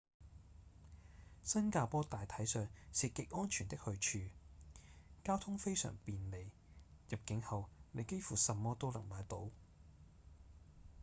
[1.43, 4.33] 新加坡大體上是極安全的去處
[5.23, 6.49] 交通非常便利
[7.07, 9.51] 入境後你幾乎什麼都能買到